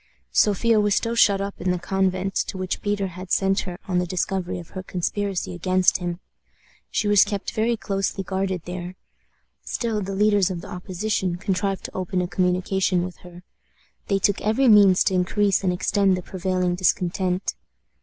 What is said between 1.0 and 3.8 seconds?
shut up in the convent to which Peter had sent her